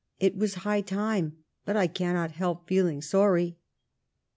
It 0.19 0.35
was 0.35 0.55
high 0.65 0.81
time; 0.81 1.37
bat 1.63 1.77
I 1.77 1.85
cannot 1.85 2.31
help 2.31 2.67
feeling 2.67 3.03
sorry." 3.03 3.57